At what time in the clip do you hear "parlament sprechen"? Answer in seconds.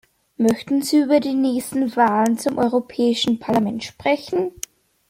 3.37-4.51